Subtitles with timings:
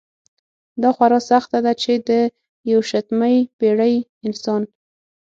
[0.81, 2.09] دا خورا سخته ده چې د
[2.71, 4.61] یویشتمې پېړۍ انسان.